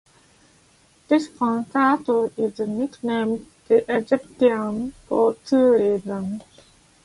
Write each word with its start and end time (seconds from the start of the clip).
This 1.09 1.27
concerto 1.27 2.31
is 2.35 2.57
nicknamed 2.57 3.45
"The 3.67 3.85
Egyptian" 3.97 4.93
for 5.07 5.35
two 5.45 5.73
reasons. 5.73 6.41